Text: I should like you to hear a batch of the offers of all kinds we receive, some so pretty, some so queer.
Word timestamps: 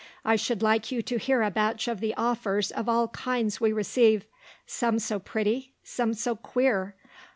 I 0.25 0.35
should 0.35 0.63
like 0.63 0.91
you 0.91 1.03
to 1.03 1.19
hear 1.19 1.43
a 1.43 1.51
batch 1.51 1.87
of 1.87 1.99
the 1.99 2.15
offers 2.15 2.71
of 2.71 2.89
all 2.89 3.09
kinds 3.09 3.61
we 3.61 3.71
receive, 3.71 4.25
some 4.65 4.97
so 4.97 5.19
pretty, 5.19 5.73
some 5.83 6.15
so 6.15 6.35
queer. 6.35 6.95